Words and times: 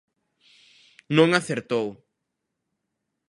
Non 1.15 1.29
acertou. 1.39 1.87